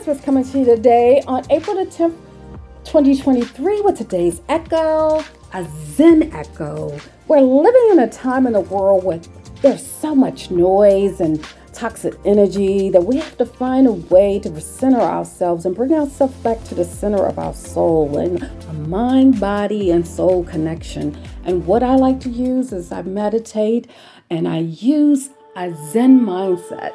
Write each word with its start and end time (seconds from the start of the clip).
Whispers 0.00 0.24
coming 0.24 0.44
to 0.44 0.58
you 0.60 0.64
today 0.64 1.22
on 1.26 1.44
April 1.50 1.76
the 1.76 1.84
10th, 1.84 2.16
2023 2.84 3.82
with 3.82 3.98
today's 3.98 4.40
Echo, 4.48 5.22
a 5.52 5.68
Zen 5.92 6.32
Echo. 6.32 6.98
We're 7.28 7.42
living 7.42 7.88
in 7.90 7.98
a 7.98 8.08
time 8.08 8.46
in 8.46 8.54
the 8.54 8.60
world 8.60 9.04
where 9.04 9.20
there's 9.60 9.86
so 9.86 10.14
much 10.14 10.50
noise 10.50 11.20
and 11.20 11.46
toxic 11.74 12.14
energy 12.24 12.88
that 12.88 13.02
we 13.02 13.18
have 13.18 13.36
to 13.36 13.44
find 13.44 13.86
a 13.86 13.92
way 13.92 14.38
to 14.38 14.58
center 14.58 15.02
ourselves 15.02 15.66
and 15.66 15.76
bring 15.76 15.92
ourselves 15.92 16.34
back 16.36 16.64
to 16.64 16.74
the 16.74 16.84
center 16.86 17.26
of 17.26 17.38
our 17.38 17.52
soul 17.52 18.16
and 18.16 18.42
a 18.42 18.72
mind, 18.72 19.38
body, 19.38 19.90
and 19.90 20.08
soul 20.08 20.44
connection. 20.44 21.14
And 21.44 21.66
what 21.66 21.82
I 21.82 21.96
like 21.96 22.20
to 22.20 22.30
use 22.30 22.72
is 22.72 22.90
I 22.90 23.02
meditate 23.02 23.90
and 24.30 24.48
I 24.48 24.60
use 24.60 25.28
a 25.56 25.74
Zen 25.92 26.20
mindset. 26.20 26.94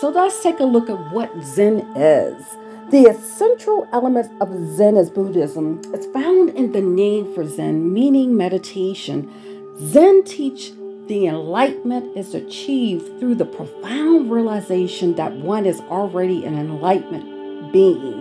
So 0.00 0.08
let's 0.08 0.42
take 0.42 0.58
a 0.58 0.64
look 0.64 0.88
at 0.88 1.12
what 1.12 1.30
Zen 1.42 1.80
is. 1.96 2.44
The 2.90 3.06
essential 3.08 3.88
element 3.92 4.30
of 4.40 4.48
Zen 4.74 4.96
is 4.96 5.10
Buddhism. 5.10 5.80
It's 5.94 6.06
found 6.06 6.50
in 6.50 6.72
the 6.72 6.80
name 6.80 7.32
for 7.34 7.46
Zen, 7.46 7.92
meaning 7.92 8.36
meditation. 8.36 9.30
Zen 9.78 10.24
teach 10.24 10.72
the 11.06 11.26
enlightenment 11.26 12.16
is 12.16 12.34
achieved 12.34 13.18
through 13.18 13.34
the 13.34 13.44
profound 13.44 14.30
realization 14.30 15.14
that 15.16 15.32
one 15.32 15.66
is 15.66 15.80
already 15.80 16.44
an 16.44 16.56
enlightenment 16.56 17.72
being. 17.72 18.20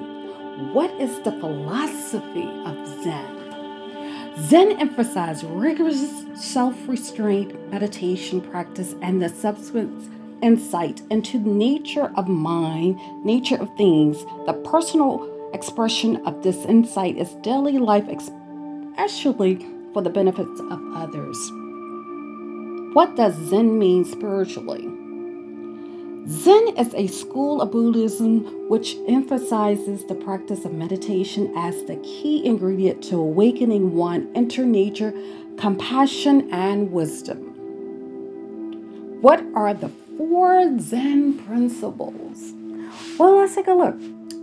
What 0.74 0.92
is 1.00 1.22
the 1.24 1.32
philosophy 1.34 2.50
of 2.66 3.04
Zen? 3.04 3.42
Zen 4.44 4.72
emphasizes 4.80 5.44
rigorous 5.44 6.26
self 6.36 6.76
restraint, 6.88 7.72
meditation 7.72 8.42
practice, 8.42 8.96
and 9.02 9.22
the 9.22 9.30
subsequent 9.30 10.21
insight 10.42 11.02
into 11.10 11.40
the 11.40 11.50
nature 11.50 12.12
of 12.16 12.28
mind, 12.28 13.00
nature 13.26 13.58
of 13.58 13.76
things. 13.78 14.24
The 14.46 14.54
personal 14.66 15.30
expression 15.54 16.18
of 16.26 16.44
this 16.44 16.58
insight 16.66 17.18
is 17.18 17.34
daily 17.42 17.78
life, 17.78 18.08
especially 18.08 19.66
for 19.94 20.02
the 20.02 20.10
benefits 20.10 20.60
of 20.60 20.82
others. 20.96 21.38
What 22.94 23.16
does 23.16 23.36
Zen 23.50 23.80
mean 23.80 24.04
spiritually? 24.06 24.90
Zen 26.28 26.78
is 26.78 26.94
a 26.94 27.08
school 27.08 27.62
of 27.62 27.72
Buddhism 27.72 28.70
which 28.70 28.96
emphasizes 29.08 30.06
the 30.06 30.16
practice 30.16 30.66
of 30.66 30.74
meditation 30.74 31.52
as 31.58 31.84
the 31.86 31.96
key 31.98 32.46
ingredient 32.46 33.04
to 33.06 33.16
awakening 33.16 33.96
one 33.96 34.32
inner 34.36 34.66
nature, 34.66 35.14
compassion, 35.58 36.50
and 36.52 36.92
wisdom. 36.92 37.40
What 39.22 39.44
are 39.56 39.74
the 39.74 39.90
four 40.30 40.78
Zen 40.78 41.34
principles? 41.48 42.54
Well, 43.18 43.38
let's 43.38 43.56
take 43.56 43.66
a 43.66 43.74
look. 43.74 43.96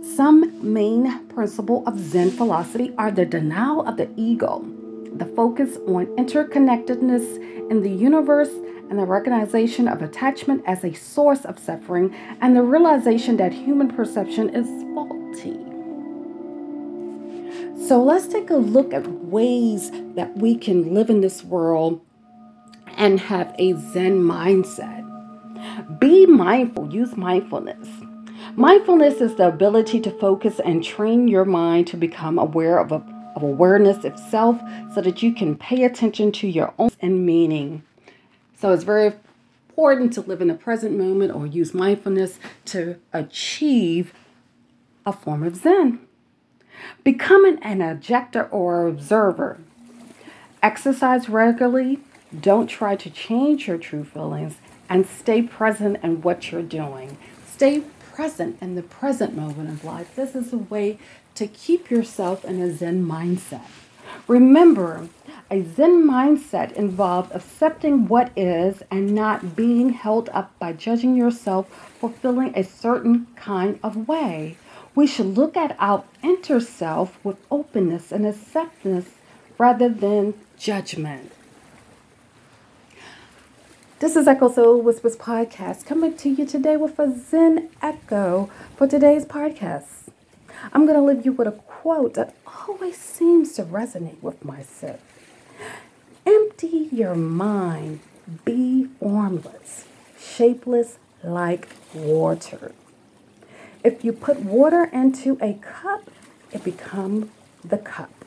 Some 0.03 0.73
main 0.73 1.25
principle 1.27 1.87
of 1.87 1.97
Zen 1.97 2.31
philosophy 2.31 2.93
are 2.97 3.11
the 3.11 3.25
denial 3.25 3.87
of 3.87 3.95
the 3.95 4.09
ego, 4.17 4.65
the 5.13 5.25
focus 5.25 5.77
on 5.87 6.07
interconnectedness 6.17 7.71
in 7.71 7.81
the 7.81 7.89
universe 7.89 8.49
and 8.89 8.99
the 8.99 9.05
recognition 9.05 9.87
of 9.87 10.01
attachment 10.01 10.63
as 10.65 10.83
a 10.83 10.93
source 10.93 11.45
of 11.45 11.57
suffering 11.57 12.13
and 12.41 12.57
the 12.57 12.61
realization 12.61 13.37
that 13.37 13.53
human 13.53 13.87
perception 13.87 14.49
is 14.49 14.67
faulty. 14.93 15.57
So 17.87 18.03
let's 18.03 18.27
take 18.27 18.49
a 18.49 18.55
look 18.55 18.93
at 18.93 19.07
ways 19.07 19.91
that 20.15 20.35
we 20.35 20.57
can 20.57 20.93
live 20.93 21.09
in 21.09 21.21
this 21.21 21.41
world 21.41 22.01
and 22.97 23.17
have 23.21 23.55
a 23.57 23.75
Zen 23.93 24.19
mindset. 24.19 24.98
Be 25.99 26.25
mindful, 26.25 26.93
use 26.93 27.15
mindfulness. 27.17 27.87
Mindfulness 28.55 29.21
is 29.21 29.35
the 29.35 29.47
ability 29.47 29.99
to 30.01 30.11
focus 30.11 30.59
and 30.59 30.83
train 30.83 31.27
your 31.27 31.45
mind 31.45 31.87
to 31.87 31.97
become 31.97 32.37
aware 32.37 32.79
of 32.79 32.91
a 32.91 33.03
of 33.35 33.43
awareness 33.43 34.03
of 34.03 34.19
self 34.19 34.59
so 34.93 35.01
that 35.01 35.21
you 35.23 35.33
can 35.33 35.55
pay 35.55 35.83
attention 35.83 36.31
to 36.31 36.47
your 36.47 36.73
own 36.77 36.89
and 36.99 37.25
meaning. 37.25 37.83
So 38.59 38.73
it's 38.73 38.83
very 38.83 39.13
important 39.69 40.13
to 40.13 40.21
live 40.21 40.41
in 40.41 40.49
the 40.49 40.55
present 40.55 40.97
moment 40.97 41.33
or 41.33 41.45
use 41.45 41.73
mindfulness 41.73 42.39
to 42.65 42.97
achieve 43.13 44.13
a 45.05 45.13
form 45.13 45.43
of 45.43 45.55
Zen. 45.55 45.99
Becoming 47.03 47.59
an 47.61 47.81
objector 47.81 48.45
or 48.45 48.87
observer. 48.87 49.59
Exercise 50.61 51.29
regularly. 51.29 51.99
Don't 52.37 52.67
try 52.67 52.95
to 52.95 53.09
change 53.09 53.67
your 53.67 53.77
true 53.77 54.03
feelings 54.03 54.57
and 54.89 55.07
stay 55.07 55.41
present 55.41 55.97
in 56.03 56.21
what 56.21 56.51
you're 56.51 56.61
doing. 56.61 57.17
Stay 57.45 57.83
present 58.11 58.57
in 58.61 58.75
the 58.75 58.81
present 58.81 59.35
moment 59.35 59.69
of 59.69 59.85
life. 59.85 60.15
This 60.15 60.35
is 60.35 60.51
a 60.51 60.57
way 60.57 60.97
to 61.35 61.47
keep 61.47 61.89
yourself 61.89 62.43
in 62.43 62.59
a 62.59 62.73
Zen 62.73 63.05
mindset. 63.05 63.67
Remember, 64.27 65.07
a 65.51 65.63
Zen 65.63 66.05
mindset 66.07 66.71
involves 66.73 67.31
accepting 67.33 68.07
what 68.07 68.31
is 68.35 68.83
and 68.91 69.15
not 69.15 69.55
being 69.55 69.89
held 69.91 70.29
up 70.29 70.57
by 70.59 70.73
judging 70.73 71.15
yourself 71.15 71.69
for 71.99 72.09
feeling 72.09 72.51
a 72.55 72.63
certain 72.63 73.27
kind 73.35 73.79
of 73.83 74.07
way. 74.07 74.57
We 74.95 75.07
should 75.07 75.37
look 75.37 75.55
at 75.55 75.75
our 75.79 76.03
inner 76.23 76.59
self 76.59 77.23
with 77.23 77.37
openness 77.49 78.11
and 78.11 78.25
acceptance 78.27 79.09
rather 79.57 79.89
than 79.89 80.33
judgment. 80.57 81.31
This 83.99 84.15
is 84.15 84.29
Echo 84.29 84.49
Soul 84.49 84.81
Whispers 84.81 85.17
Podcast 85.17 85.85
coming 85.85 86.15
to 86.19 86.29
you 86.29 86.45
today 86.45 86.77
with 86.77 86.97
a 86.99 87.13
Zen 87.13 87.67
Echo 87.81 88.49
for 88.77 88.87
today's 88.87 89.25
podcast. 89.25 90.07
I'm 90.71 90.85
going 90.85 90.97
to 90.97 91.03
leave 91.03 91.25
you 91.25 91.33
with 91.33 91.49
a 91.49 91.51
quote 91.51 92.13
that 92.13 92.33
always 92.47 92.95
seems 92.95 93.51
to 93.55 93.63
resonate 93.65 94.21
with 94.21 94.45
myself. 94.45 95.01
Empty 96.25 96.87
your 96.93 97.13
mind, 97.13 97.99
be 98.45 98.85
formless, 99.01 99.83
shapeless 100.17 100.97
like 101.21 101.67
water. 101.93 102.71
If 103.83 104.05
you 104.05 104.13
put 104.13 104.39
water 104.39 104.85
into 104.93 105.37
a 105.41 105.55
cup, 105.55 106.09
it 106.53 106.63
becomes 106.63 107.29
the 107.65 107.77
cup. 107.77 108.23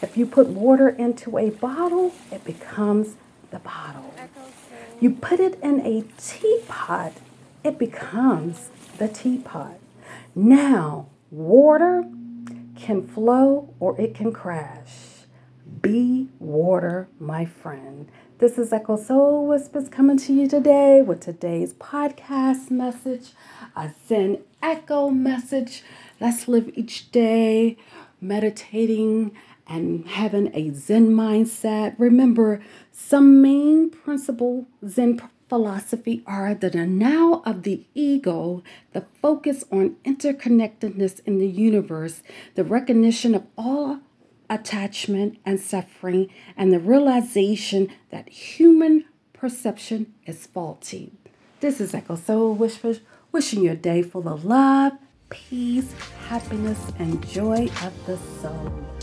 If 0.00 0.16
you 0.16 0.24
put 0.24 0.46
water 0.46 0.88
into 0.88 1.36
a 1.36 1.50
bottle, 1.50 2.14
it 2.32 2.42
becomes 2.42 3.16
the 3.50 3.58
bottle. 3.58 4.14
You 5.00 5.10
put 5.10 5.40
it 5.40 5.58
in 5.62 5.80
a 5.80 6.04
teapot, 6.18 7.14
it 7.64 7.78
becomes 7.78 8.68
the 8.98 9.08
teapot. 9.08 9.78
Now, 10.34 11.06
Water 11.30 12.06
can 12.74 13.06
flow 13.06 13.72
or 13.78 14.00
it 14.00 14.16
can 14.16 14.32
crash. 14.32 15.26
Be 15.80 16.28
water, 16.40 17.06
my 17.20 17.44
friend. 17.44 18.08
This 18.38 18.58
is 18.58 18.72
Echo 18.72 18.96
Soul 18.96 19.46
Whispers 19.46 19.88
coming 19.88 20.16
to 20.18 20.32
you 20.32 20.48
today 20.48 21.02
with 21.02 21.20
today's 21.20 21.72
podcast 21.72 22.68
message, 22.68 23.30
a 23.76 23.92
Zen 24.08 24.38
Echo 24.60 25.08
message. 25.10 25.84
Let's 26.18 26.48
live 26.48 26.72
each 26.74 27.12
day 27.12 27.76
meditating 28.20 29.30
and 29.70 30.06
having 30.06 30.50
a 30.52 30.74
Zen 30.74 31.12
mindset. 31.12 31.94
Remember, 31.96 32.60
some 32.92 33.40
main 33.40 33.88
principle 33.88 34.66
Zen 34.86 35.22
philosophy 35.48 36.22
are 36.26 36.54
the 36.54 36.70
denial 36.70 37.42
of 37.44 37.62
the 37.62 37.86
ego, 37.94 38.62
the 38.92 39.06
focus 39.22 39.64
on 39.70 39.96
interconnectedness 40.04 41.20
in 41.24 41.38
the 41.38 41.48
universe, 41.48 42.22
the 42.56 42.64
recognition 42.64 43.34
of 43.34 43.46
all 43.56 44.00
attachment 44.50 45.38
and 45.46 45.60
suffering, 45.60 46.28
and 46.56 46.72
the 46.72 46.80
realization 46.80 47.88
that 48.10 48.28
human 48.28 49.04
perception 49.32 50.12
is 50.26 50.46
faulty. 50.46 51.12
This 51.60 51.80
is 51.80 51.94
Echo 51.94 52.16
Soul 52.16 52.54
Whispers, 52.54 53.00
wishing 53.30 53.62
you 53.62 53.70
a 53.70 53.76
day 53.76 54.02
full 54.02 54.28
of 54.28 54.44
love, 54.44 54.92
peace, 55.28 55.94
happiness, 56.28 56.80
and 56.98 57.24
joy 57.28 57.68
of 57.82 58.06
the 58.06 58.18
soul. 58.40 58.99